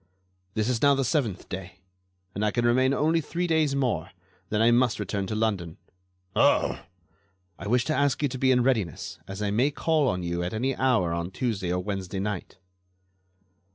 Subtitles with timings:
[0.55, 1.75] "This is now the seventh day,
[2.33, 4.09] and I can remain only three days more.
[4.49, 5.77] Then I must return to London."
[6.35, 6.79] "Oh!"
[7.59, 10.41] "I wish to ask you to be in readiness, as I may call on you
[10.41, 12.57] at any hour on Tuesday or Wednesday night."